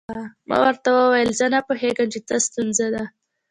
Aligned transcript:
ما 0.49 0.55
ورته 0.65 0.89
وویل 0.91 1.29
زه 1.39 1.45
نه 1.53 1.59
پوهیږم 1.67 2.07
چې 2.13 2.19
څه 2.27 2.35
ستونزه 2.45 2.87
ده. 2.95 3.03